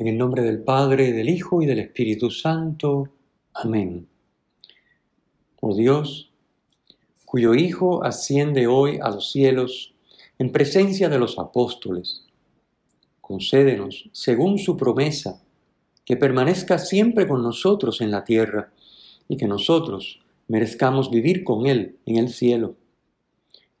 [0.00, 3.10] En el nombre del Padre, del Hijo y del Espíritu Santo.
[3.52, 4.08] Amén.
[5.60, 6.30] Oh Dios,
[7.26, 9.92] cuyo Hijo asciende hoy a los cielos
[10.38, 12.24] en presencia de los apóstoles,
[13.20, 15.42] concédenos, según su promesa,
[16.06, 18.72] que permanezca siempre con nosotros en la tierra
[19.28, 22.74] y que nosotros merezcamos vivir con Él en el cielo.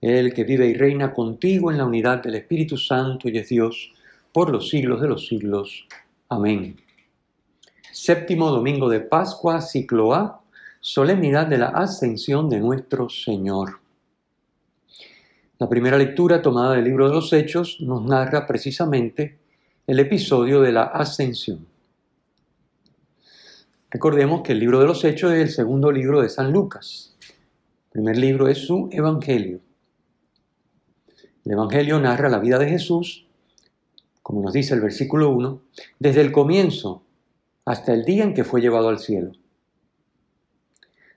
[0.02, 3.94] Él que vive y reina contigo en la unidad del Espíritu Santo y es Dios
[4.34, 5.86] por los siglos de los siglos.
[6.32, 6.76] Amén.
[7.90, 10.44] Séptimo domingo de Pascua, ciclo A,
[10.80, 13.80] solemnidad de la ascensión de nuestro Señor.
[15.58, 19.40] La primera lectura tomada del libro de los Hechos nos narra precisamente
[19.88, 21.66] el episodio de la ascensión.
[23.90, 27.16] Recordemos que el libro de los Hechos es el segundo libro de San Lucas.
[27.86, 29.58] El primer libro es su Evangelio.
[31.44, 33.26] El Evangelio narra la vida de Jesús
[34.30, 35.60] como nos dice el versículo 1,
[35.98, 37.02] desde el comienzo
[37.64, 39.32] hasta el día en que fue llevado al cielo.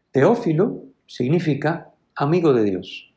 [0.10, 3.14] Teófilo significa amigo de Dios.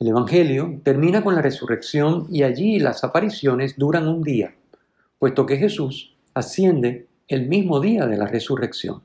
[0.00, 4.54] El Evangelio termina con la resurrección y allí las apariciones duran un día,
[5.18, 9.02] puesto que Jesús asciende el mismo día de la resurrección.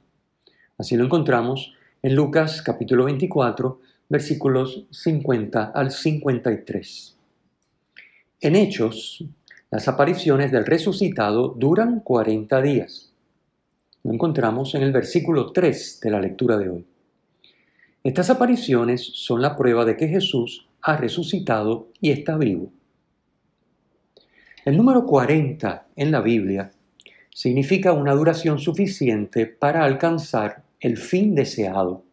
[0.77, 7.16] Así lo encontramos en Lucas capítulo 24, versículos 50 al 53.
[8.39, 9.25] En Hechos,
[9.71, 13.11] las apariciones del resucitado duran 40 días.
[14.03, 16.85] Lo encontramos en el versículo 3 de la lectura de hoy.
[18.03, 22.71] Estas apariciones son la prueba de que Jesús ha resucitado y está vivo.
[24.65, 26.71] El número 40 en la Biblia
[27.33, 32.03] significa una duración suficiente para alcanzar el fin deseado.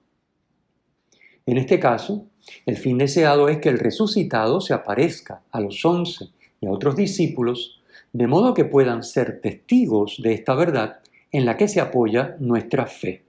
[1.44, 2.26] En este caso,
[2.66, 6.28] el fin deseado es que el resucitado se aparezca a los once
[6.60, 7.82] y a otros discípulos,
[8.12, 11.00] de modo que puedan ser testigos de esta verdad
[11.30, 13.24] en la que se apoya nuestra fe.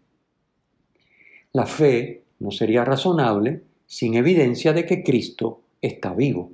[1.53, 6.51] La fe no sería razonable sin evidencia de que Cristo está vivo.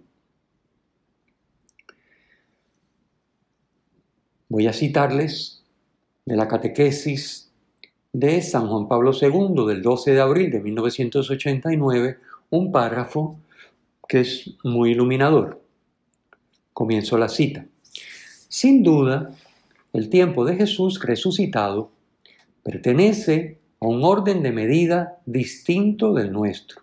[4.47, 5.63] Voy a citarles
[6.25, 7.51] de la catequesis
[8.13, 12.17] de San Juan Pablo II del 12 de abril de 1989
[12.51, 13.39] un párrafo
[14.07, 15.63] que es muy iluminador.
[16.73, 17.65] Comienzo la cita.
[18.47, 19.31] Sin duda,
[19.93, 21.91] el tiempo de Jesús resucitado
[22.63, 26.81] pertenece a un orden de medida distinto del nuestro.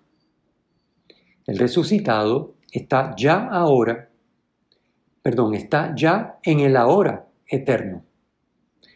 [1.47, 4.11] El resucitado está ya ahora,
[5.23, 8.05] perdón, está ya en el ahora eterno,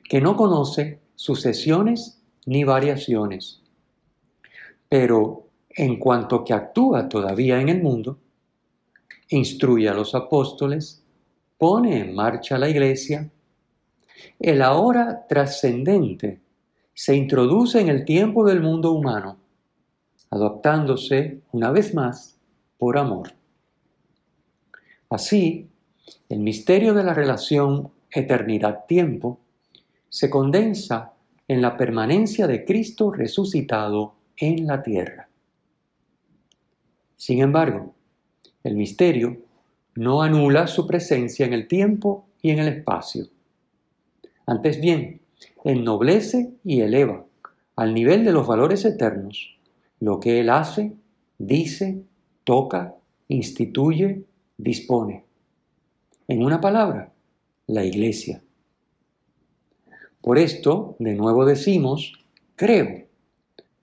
[0.08, 3.62] que no conoce sucesiones ni variaciones.
[4.88, 5.41] Pero
[5.74, 8.18] en cuanto que actúa todavía en el mundo,
[9.28, 11.02] instruye a los apóstoles,
[11.58, 13.30] pone en marcha la iglesia,
[14.38, 16.40] el ahora trascendente
[16.94, 19.38] se introduce en el tiempo del mundo humano,
[20.30, 22.36] adoptándose una vez más
[22.78, 23.32] por amor.
[25.08, 25.68] Así,
[26.28, 29.38] el misterio de la relación eternidad-tiempo
[30.08, 31.12] se condensa
[31.48, 35.28] en la permanencia de Cristo resucitado en la tierra.
[37.22, 37.94] Sin embargo,
[38.64, 39.36] el misterio
[39.94, 43.28] no anula su presencia en el tiempo y en el espacio.
[44.44, 45.20] Antes bien,
[45.62, 47.24] ennoblece y eleva
[47.76, 49.56] al nivel de los valores eternos
[50.00, 50.96] lo que Él hace,
[51.38, 52.02] dice,
[52.42, 52.96] toca,
[53.28, 54.24] instituye,
[54.56, 55.24] dispone.
[56.26, 57.12] En una palabra,
[57.68, 58.42] la iglesia.
[60.20, 62.14] Por esto, de nuevo decimos,
[62.56, 63.06] creo,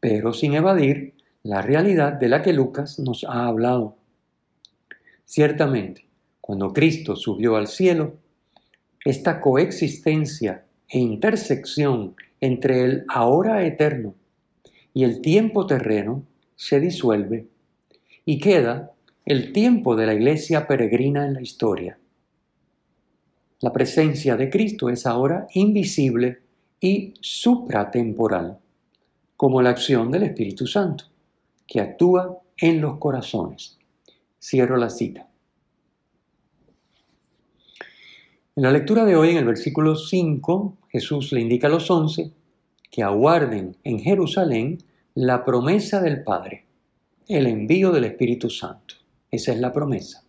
[0.01, 1.13] pero sin evadir
[1.43, 3.95] la realidad de la que Lucas nos ha hablado.
[5.25, 6.05] Ciertamente,
[6.41, 8.17] cuando Cristo subió al cielo,
[9.05, 14.15] esta coexistencia e intersección entre el ahora eterno
[14.93, 16.23] y el tiempo terreno
[16.55, 17.47] se disuelve
[18.25, 18.91] y queda
[19.25, 21.97] el tiempo de la iglesia peregrina en la historia.
[23.61, 26.39] La presencia de Cristo es ahora invisible
[26.81, 28.57] y supratemporal,
[29.37, 31.08] como la acción del Espíritu Santo
[31.69, 33.77] que actúa en los corazones.
[34.41, 35.29] Cierro la cita.
[38.55, 42.33] En la lectura de hoy, en el versículo 5, Jesús le indica a los once
[42.89, 44.79] que aguarden en Jerusalén
[45.13, 46.65] la promesa del Padre,
[47.27, 48.95] el envío del Espíritu Santo.
[49.29, 50.25] Esa es la promesa.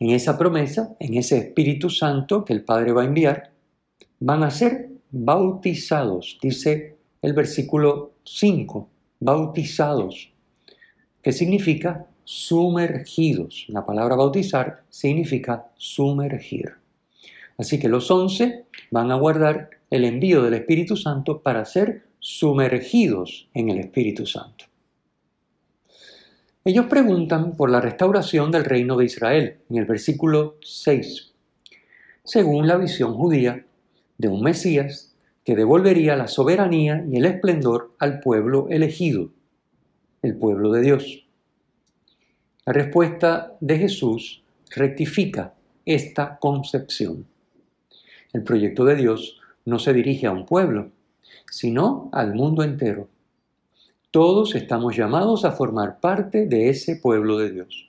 [0.00, 3.52] En esa promesa, en ese Espíritu Santo que el Padre va a enviar,
[4.18, 8.88] van a ser bautizados, dice el versículo 5,
[9.20, 10.32] bautizados,
[11.22, 13.66] que significa sumergidos.
[13.68, 16.74] La palabra bautizar significa sumergir.
[17.56, 23.48] Así que los once van a guardar el envío del Espíritu Santo para ser sumergidos
[23.54, 24.64] en el Espíritu Santo.
[26.64, 31.32] Ellos preguntan por la restauración del reino de Israel en el versículo 6,
[32.24, 33.64] según la visión judía
[34.18, 35.11] de un Mesías
[35.44, 39.30] que devolvería la soberanía y el esplendor al pueblo elegido,
[40.22, 41.26] el pueblo de Dios.
[42.64, 45.54] La respuesta de Jesús rectifica
[45.84, 47.26] esta concepción.
[48.32, 50.90] El proyecto de Dios no se dirige a un pueblo,
[51.50, 53.08] sino al mundo entero.
[54.12, 57.88] Todos estamos llamados a formar parte de ese pueblo de Dios.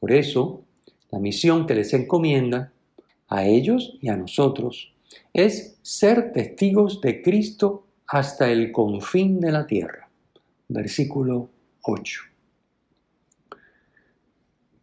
[0.00, 0.62] Por eso,
[1.10, 2.72] la misión que les encomienda
[3.28, 4.92] a ellos y a nosotros
[5.32, 10.08] es ser testigos de Cristo hasta el confín de la tierra.
[10.68, 11.48] Versículo
[11.82, 12.22] 8.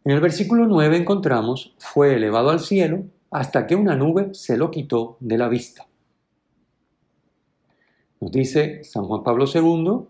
[0.04, 4.70] En el versículo 9 encontramos, fue elevado al cielo hasta que una nube se lo
[4.70, 5.86] quitó de la vista.
[8.20, 10.06] Nos dice San Juan Pablo II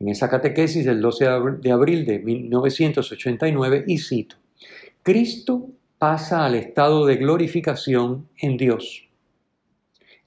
[0.00, 1.26] en esa catequesis del 12
[1.60, 4.36] de abril de 1989 y cito,
[5.02, 5.68] Cristo
[5.98, 9.07] pasa al estado de glorificación en Dios.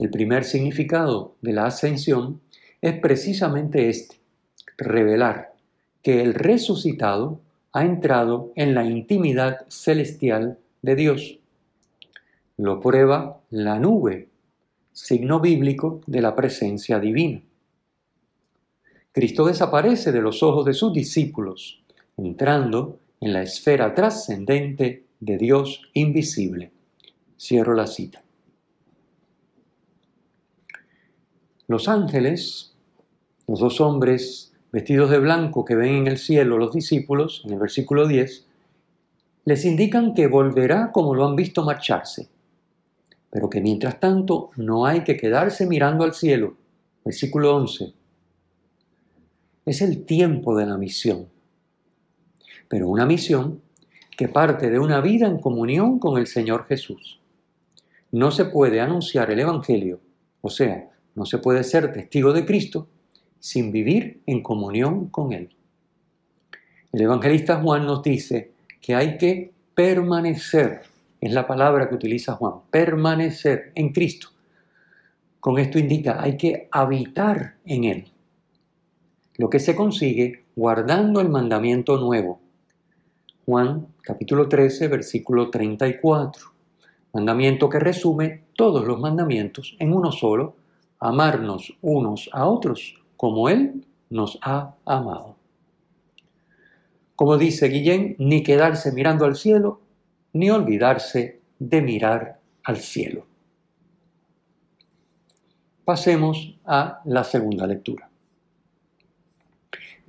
[0.02, 2.42] El primer significado de la ascensión
[2.82, 4.16] es precisamente este,
[4.76, 5.54] revelar
[6.02, 7.40] que el resucitado
[7.72, 11.38] ha entrado en la intimidad celestial de Dios.
[12.58, 14.30] Lo prueba la nube,
[14.92, 17.44] signo bíblico de la presencia divina.
[19.12, 21.84] Cristo desaparece de los ojos de sus discípulos,
[22.18, 26.72] entrando en la esfera trascendente de Dios invisible.
[27.38, 28.24] Cierro la cita.
[31.72, 32.74] Los ángeles,
[33.48, 37.60] los dos hombres vestidos de blanco que ven en el cielo los discípulos, en el
[37.60, 38.46] versículo 10,
[39.46, 42.28] les indican que volverá como lo han visto marcharse,
[43.30, 46.58] pero que mientras tanto no hay que quedarse mirando al cielo.
[47.06, 47.94] Versículo 11
[49.66, 51.30] es el tiempo de la misión.
[52.68, 53.62] Pero una misión
[54.18, 57.22] que parte de una vida en comunión con el Señor Jesús.
[58.12, 60.02] No se puede anunciar el Evangelio,
[60.42, 62.88] o sea, no se puede ser testigo de Cristo
[63.40, 65.50] sin vivir en comunión con Él.
[66.92, 70.82] El evangelista Juan nos dice que hay que permanecer,
[71.20, 74.30] es la palabra que utiliza Juan, permanecer en Cristo.
[75.40, 78.12] Con esto indica, hay que habitar en Él
[79.38, 82.40] lo que se consigue guardando el mandamiento nuevo.
[83.46, 86.46] Juan capítulo 13, versículo 34.
[87.14, 90.58] Mandamiento que resume todos los mandamientos en uno solo,
[91.02, 95.36] amarnos unos a otros como Él nos ha amado.
[97.16, 99.82] Como dice Guillén, ni quedarse mirando al cielo,
[100.34, 103.26] ni olvidarse de mirar al cielo.
[105.84, 108.10] Pasemos a la segunda lectura.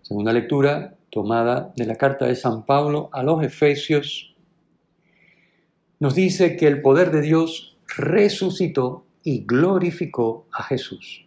[0.03, 4.35] Segunda lectura tomada de la carta de San Pablo a los Efesios,
[6.01, 11.27] nos dice que el poder de Dios resucitó y glorificó a Jesús.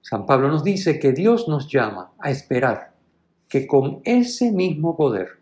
[0.00, 2.92] San Pablo nos dice que Dios nos llama a esperar
[3.48, 5.38] que con ese mismo poder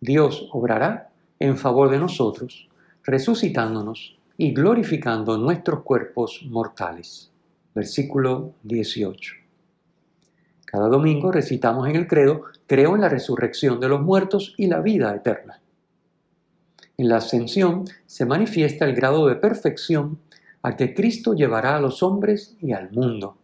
[0.00, 2.68] Dios obrará en favor de nosotros,
[3.04, 7.30] resucitándonos y glorificando nuestros cuerpos mortales.
[7.74, 9.34] Versículo 18.
[10.64, 14.80] Cada domingo recitamos en el credo, creo en la resurrección de los muertos y la
[14.80, 15.60] vida eterna.
[16.98, 20.18] En la ascensión se manifiesta el grado de perfección
[20.62, 23.36] a que Cristo llevará a los hombres y al mundo.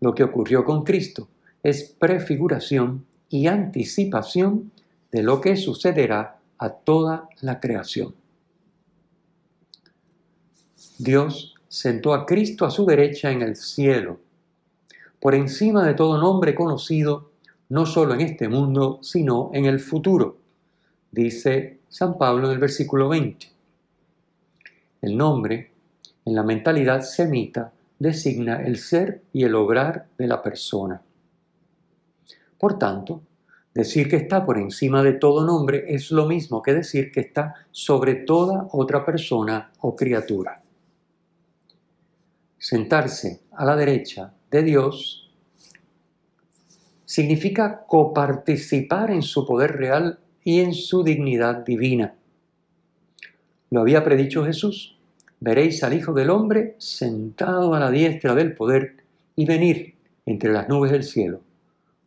[0.00, 1.28] Lo que ocurrió con Cristo
[1.62, 4.72] es prefiguración y anticipación
[5.12, 8.14] de lo que sucederá a toda la creación.
[10.98, 14.18] Dios sentó a Cristo a su derecha en el cielo
[15.20, 17.30] por encima de todo nombre conocido,
[17.68, 20.38] no solo en este mundo, sino en el futuro,
[21.10, 23.46] dice San Pablo en el versículo 20.
[25.02, 25.72] El nombre,
[26.24, 31.00] en la mentalidad semita, designa el ser y el obrar de la persona.
[32.58, 33.22] Por tanto,
[33.76, 37.56] Decir que está por encima de todo nombre es lo mismo que decir que está
[37.70, 40.62] sobre toda otra persona o criatura.
[42.56, 45.30] Sentarse a la derecha de Dios
[47.04, 52.14] significa coparticipar en su poder real y en su dignidad divina.
[53.68, 54.96] Lo había predicho Jesús.
[55.40, 58.94] Veréis al Hijo del Hombre sentado a la diestra del poder
[59.34, 61.40] y venir entre las nubes del cielo.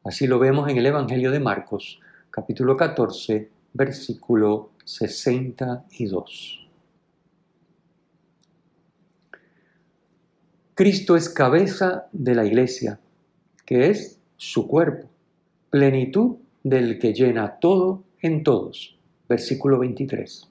[0.05, 1.99] Así lo vemos en el Evangelio de Marcos,
[2.31, 6.69] capítulo 14, versículo 62.
[10.75, 13.01] Cristo es cabeza de la iglesia,
[13.65, 15.09] que es su cuerpo,
[15.69, 18.97] plenitud del que llena todo en todos.
[19.27, 20.49] Versículo 23.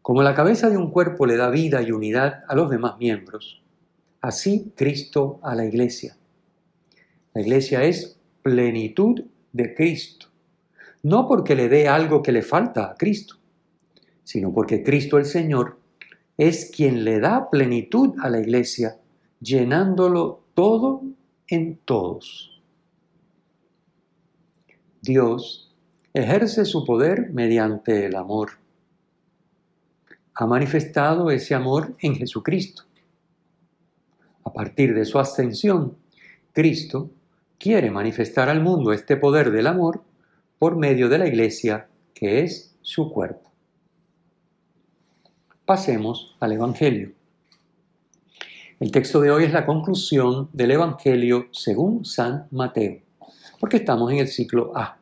[0.00, 3.62] Como la cabeza de un cuerpo le da vida y unidad a los demás miembros,
[4.20, 6.16] así Cristo a la iglesia
[7.34, 10.26] la iglesia es plenitud de Cristo.
[11.02, 13.36] No porque le dé algo que le falta a Cristo,
[14.22, 15.78] sino porque Cristo el Señor
[16.36, 18.98] es quien le da plenitud a la iglesia,
[19.40, 21.02] llenándolo todo
[21.48, 22.62] en todos.
[25.00, 25.71] Dios
[26.14, 28.52] ejerce su poder mediante el amor.
[30.34, 32.84] Ha manifestado ese amor en Jesucristo.
[34.44, 35.96] A partir de su ascensión,
[36.52, 37.10] Cristo
[37.58, 40.02] quiere manifestar al mundo este poder del amor
[40.58, 43.50] por medio de la iglesia, que es su cuerpo.
[45.64, 47.12] Pasemos al Evangelio.
[48.80, 53.00] El texto de hoy es la conclusión del Evangelio según San Mateo,
[53.60, 55.01] porque estamos en el ciclo A.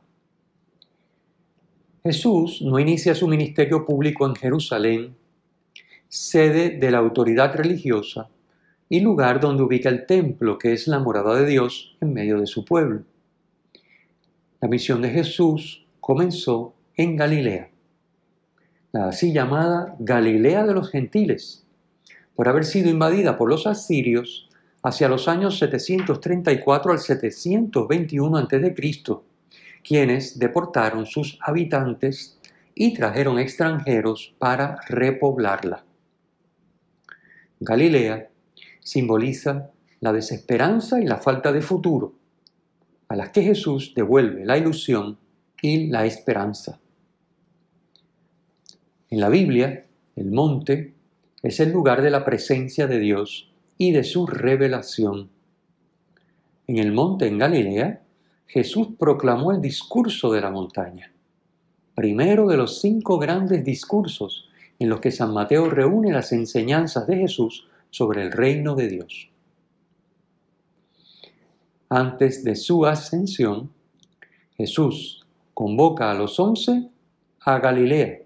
[2.03, 5.15] Jesús no inicia su ministerio público en Jerusalén,
[6.09, 8.31] sede de la autoridad religiosa,
[8.89, 12.47] y lugar donde ubica el templo, que es la morada de Dios en medio de
[12.47, 13.03] su pueblo.
[14.61, 17.71] La misión de Jesús comenzó en Galilea,
[18.93, 21.65] la así llamada Galilea de los gentiles,
[22.35, 24.49] por haber sido invadida por los asirios
[24.83, 29.30] hacia los años 734 al 721 a.C.,
[29.83, 32.39] quienes deportaron sus habitantes
[32.75, 35.85] y trajeron extranjeros para repoblarla.
[37.61, 38.31] Galilea
[38.81, 39.71] simboliza
[40.01, 42.15] la desesperanza y la falta de futuro,
[43.09, 45.19] a las que Jesús devuelve la ilusión
[45.61, 46.81] y la esperanza.
[49.11, 50.95] En la Biblia, el monte
[51.43, 55.31] es el lugar de la presencia de Dios y de su revelación.
[56.67, 58.03] En el monte en Galilea,
[58.53, 61.13] Jesús proclamó el discurso de la montaña,
[61.95, 64.49] primero de los cinco grandes discursos
[64.81, 69.31] en los que San Mateo reúne las enseñanzas de Jesús sobre el reino de Dios.
[71.89, 73.71] Antes de su ascensión,
[74.57, 76.89] Jesús convoca a los once
[77.43, 78.19] a Galilea,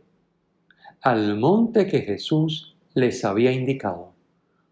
[1.02, 4.12] al monte que Jesús les había indicado.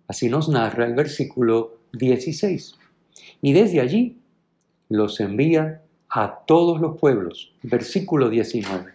[0.08, 2.74] Así nos narra el versículo 16.
[3.42, 4.21] Y desde allí
[4.96, 7.54] los envía a todos los pueblos.
[7.62, 8.92] Versículo 19.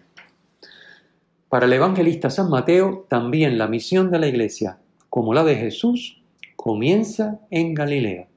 [1.48, 4.78] Para el evangelista San Mateo, también la misión de la iglesia
[5.08, 6.22] como la de Jesús,
[6.56, 8.28] comienza en Galilea.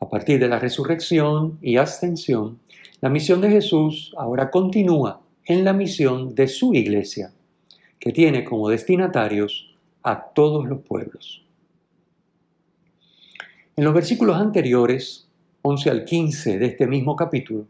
[0.00, 2.58] A partir de la resurrección y ascensión,
[3.00, 7.32] la misión de Jesús ahora continúa en la misión de su iglesia,
[7.98, 11.44] que tiene como destinatarios a todos los pueblos.
[13.76, 15.27] En los versículos anteriores,
[15.70, 17.66] 11 al 15 de este mismo capítulo,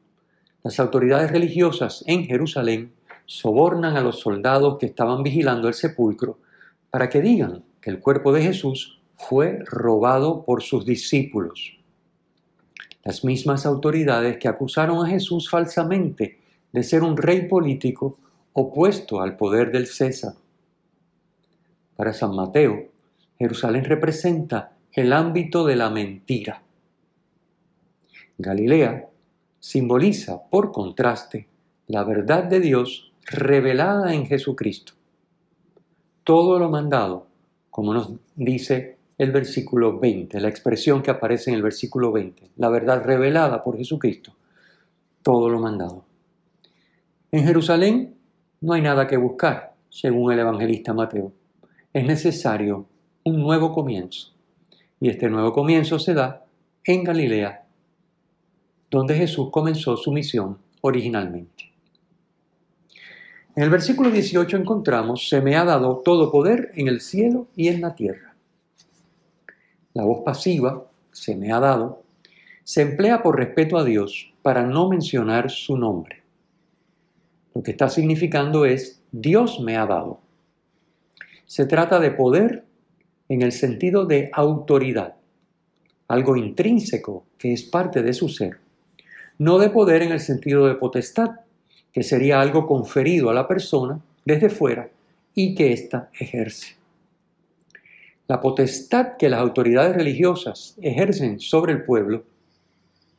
[0.62, 2.93] las autoridades religiosas en Jerusalén
[3.26, 6.38] sobornan a los soldados que estaban vigilando el sepulcro
[6.90, 11.76] para que digan que el cuerpo de Jesús fue robado por sus discípulos.
[13.02, 16.38] Las mismas autoridades que acusaron a Jesús falsamente
[16.71, 18.17] de ser un rey político
[18.52, 20.35] opuesto al poder del César.
[21.97, 22.93] Para San Mateo,
[23.40, 26.62] Jerusalén representa el ámbito de la mentira.
[28.38, 29.09] Galilea
[29.61, 31.49] simboliza, por contraste,
[31.87, 34.95] la verdad de Dios revelada en Jesucristo
[36.28, 37.26] todo lo mandado,
[37.71, 42.68] como nos dice el versículo 20, la expresión que aparece en el versículo 20, la
[42.68, 44.35] verdad revelada por Jesucristo,
[45.23, 46.04] todo lo mandado.
[47.33, 48.14] En Jerusalén
[48.61, 51.33] no hay nada que buscar, según el evangelista Mateo.
[51.95, 52.85] Es necesario
[53.25, 54.35] un nuevo comienzo.
[55.00, 56.45] Y este nuevo comienzo se da
[56.85, 57.64] en Galilea,
[58.90, 61.73] donde Jesús comenzó su misión originalmente.
[63.57, 67.68] En el versículo 18 encontramos, se me ha dado todo poder en el cielo y
[67.68, 68.37] en la tierra.
[69.95, 72.04] La voz pasiva, se me ha dado,
[72.62, 76.23] se emplea por respeto a Dios para no mencionar su nombre.
[77.54, 80.21] Lo que está significando es Dios me ha dado.
[81.47, 82.64] Se trata de poder
[83.28, 85.16] en el sentido de autoridad,
[86.07, 88.61] algo intrínseco que es parte de su ser,
[89.38, 91.30] no de poder en el sentido de potestad,
[91.92, 94.90] que sería algo conferido a la persona desde fuera
[95.35, 96.76] y que ésta ejerce.
[98.26, 102.25] La potestad que las autoridades religiosas ejercen sobre el pueblo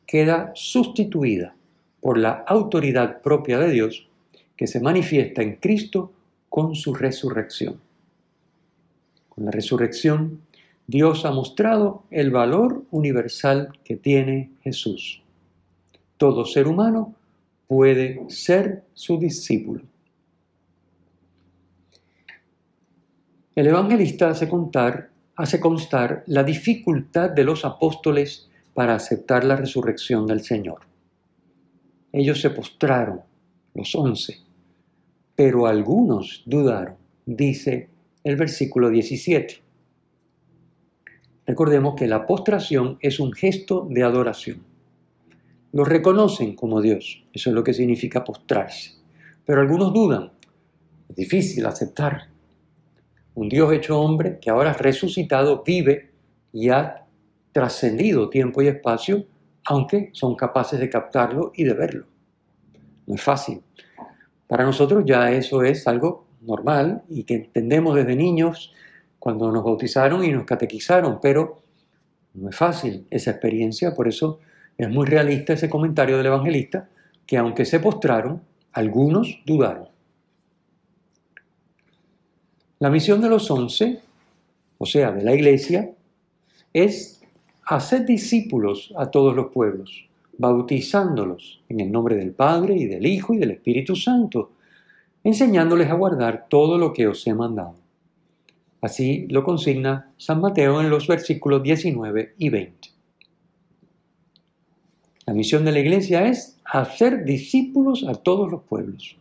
[0.06, 1.54] queda sustituida
[2.00, 4.08] por la autoridad propia de Dios
[4.56, 6.12] que se manifiesta en Cristo
[6.48, 7.80] con su resurrección.
[9.28, 10.42] Con la resurrección,
[10.86, 15.22] Dios ha mostrado el valor universal que tiene Jesús.
[16.20, 17.14] Todo ser humano
[17.66, 19.84] puede ser su discípulo.
[23.54, 24.46] El evangelista hace,
[25.34, 30.80] hace constar la dificultad de los apóstoles para aceptar la resurrección del Señor.
[32.12, 33.22] Ellos se postraron,
[33.72, 34.40] los once,
[35.34, 37.88] pero algunos dudaron, dice
[38.24, 39.62] el versículo 17.
[41.46, 44.69] Recordemos que la postración es un gesto de adoración.
[45.72, 48.94] Los reconocen como Dios, eso es lo que significa postrarse,
[49.44, 50.32] pero algunos dudan.
[51.08, 52.28] Es difícil aceptar
[53.34, 56.10] un Dios hecho hombre que ahora resucitado vive
[56.52, 57.06] y ha
[57.52, 59.26] trascendido tiempo y espacio,
[59.64, 62.06] aunque son capaces de captarlo y de verlo.
[63.06, 63.62] No es fácil.
[64.48, 68.72] Para nosotros ya eso es algo normal y que entendemos desde niños
[69.18, 71.62] cuando nos bautizaron y nos catequizaron, pero
[72.34, 74.40] no es fácil esa experiencia, por eso
[74.80, 76.88] es muy realista ese comentario del evangelista,
[77.26, 78.40] que aunque se postraron,
[78.72, 79.88] algunos dudaron.
[82.78, 84.00] La misión de los once,
[84.78, 85.90] o sea, de la iglesia,
[86.72, 87.20] es
[87.66, 90.08] hacer discípulos a todos los pueblos,
[90.38, 94.52] bautizándolos en el nombre del Padre y del Hijo y del Espíritu Santo,
[95.22, 97.74] enseñándoles a guardar todo lo que os he mandado.
[98.80, 102.89] Así lo consigna San Mateo en los versículos 19 y 20.
[105.30, 109.16] La misión de la iglesia es hacer discípulos a todos los pueblos.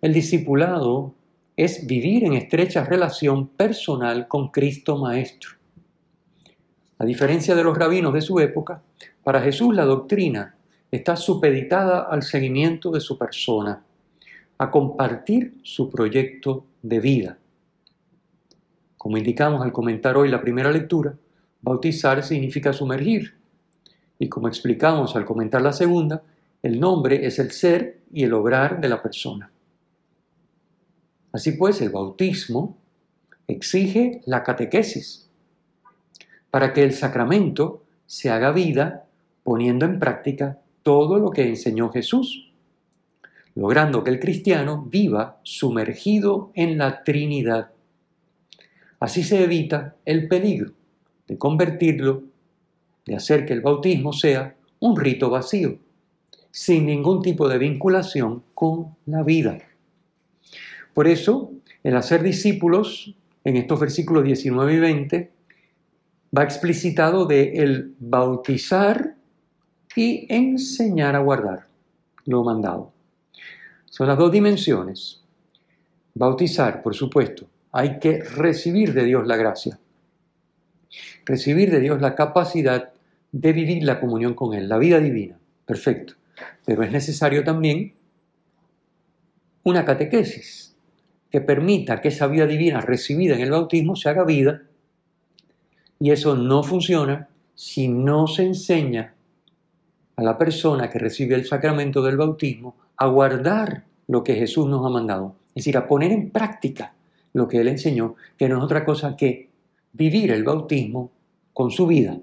[0.00, 1.12] El discipulado
[1.54, 5.50] es vivir en estrecha relación personal con Cristo Maestro.
[6.96, 8.80] A diferencia de los rabinos de su época,
[9.22, 10.54] para Jesús la doctrina
[10.90, 13.84] está supeditada al seguimiento de su persona,
[14.56, 17.38] a compartir su proyecto de vida.
[18.96, 21.14] Como indicamos al comentar hoy la primera lectura,
[21.60, 23.41] bautizar significa sumergir.
[24.22, 26.22] Y como explicamos al comentar la segunda,
[26.62, 29.50] el nombre es el ser y el obrar de la persona.
[31.32, 32.78] Así pues, el bautismo
[33.48, 35.28] exige la catequesis
[36.52, 39.06] para que el sacramento se haga vida
[39.42, 42.52] poniendo en práctica todo lo que enseñó Jesús,
[43.56, 47.72] logrando que el cristiano viva sumergido en la Trinidad.
[49.00, 50.74] Así se evita el peligro
[51.26, 52.30] de convertirlo,
[53.06, 55.78] de hacer que el bautismo sea un rito vacío,
[56.50, 59.58] sin ningún tipo de vinculación con la vida.
[60.94, 65.32] Por eso, el hacer discípulos, en estos versículos 19 y 20,
[66.36, 69.16] va explicitado de el bautizar
[69.96, 71.66] y enseñar a guardar
[72.24, 72.92] lo mandado.
[73.86, 75.20] Son las dos dimensiones.
[76.14, 79.78] Bautizar, por supuesto, hay que recibir de Dios la gracia.
[81.24, 82.91] Recibir de Dios la capacidad
[83.32, 85.38] de vivir la comunión con Él, la vida divina.
[85.66, 86.14] Perfecto.
[86.64, 87.94] Pero es necesario también
[89.64, 90.76] una catequesis,
[91.30, 94.62] que permita que esa vida divina recibida en el bautismo se haga vida.
[95.98, 99.14] Y eso no funciona si no se enseña
[100.16, 104.84] a la persona que recibe el sacramento del bautismo a guardar lo que Jesús nos
[104.84, 105.36] ha mandado.
[105.54, 106.94] Es decir, a poner en práctica
[107.32, 109.48] lo que Él enseñó, que no es otra cosa que
[109.92, 111.12] vivir el bautismo
[111.54, 112.18] con su vida.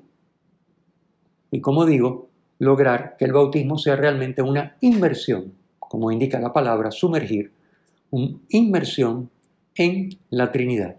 [1.51, 6.91] Y como digo, lograr que el bautismo sea realmente una inversión, como indica la palabra,
[6.91, 7.51] sumergir
[8.11, 9.29] una inmersión
[9.75, 10.97] en la Trinidad.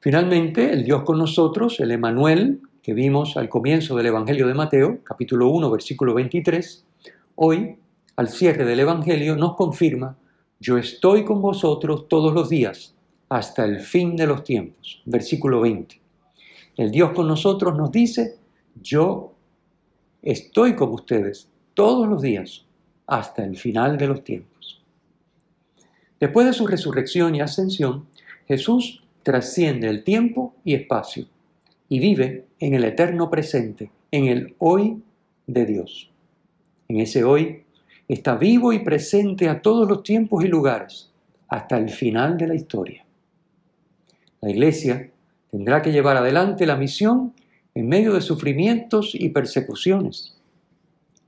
[0.00, 4.98] Finalmente, el Dios con nosotros, el Emanuel, que vimos al comienzo del Evangelio de Mateo,
[5.02, 6.84] capítulo 1, versículo 23,
[7.36, 7.76] hoy,
[8.16, 10.18] al cierre del Evangelio, nos confirma,
[10.60, 12.94] yo estoy con vosotros todos los días,
[13.28, 15.02] hasta el fin de los tiempos.
[15.06, 16.03] Versículo 20.
[16.76, 18.36] El Dios con nosotros nos dice,
[18.82, 19.32] yo
[20.22, 22.64] estoy con ustedes todos los días,
[23.06, 24.82] hasta el final de los tiempos.
[26.18, 28.06] Después de su resurrección y ascensión,
[28.48, 31.26] Jesús trasciende el tiempo y espacio
[31.88, 35.02] y vive en el eterno presente, en el hoy
[35.46, 36.10] de Dios.
[36.88, 37.64] En ese hoy
[38.08, 41.10] está vivo y presente a todos los tiempos y lugares,
[41.48, 43.04] hasta el final de la historia.
[44.40, 45.10] La Iglesia
[45.54, 47.32] tendrá que llevar adelante la misión
[47.76, 50.36] en medio de sufrimientos y persecuciones.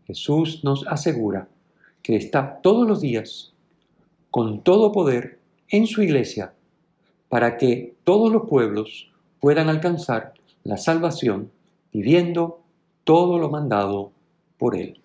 [0.04, 1.46] Jesús nos asegura
[2.02, 3.52] que está todos los días
[4.32, 6.54] con todo poder en su iglesia
[7.28, 10.34] para que todos los pueblos puedan alcanzar
[10.64, 11.52] la salvación
[11.92, 12.64] viviendo
[13.04, 14.10] todo lo mandado
[14.58, 14.98] por Él.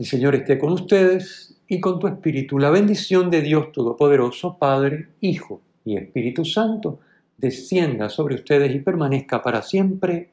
[0.00, 2.58] El Señor esté con ustedes y con tu espíritu.
[2.58, 7.00] La bendición de Dios Todopoderoso, Padre, Hijo y Espíritu Santo,
[7.38, 10.30] descienda sobre ustedes y permanezca para siempre.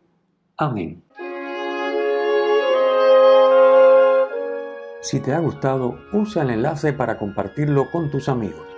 [0.58, 1.02] Amén.
[5.02, 8.73] Si te ha gustado, usa el enlace para compartirlo con tus amigos.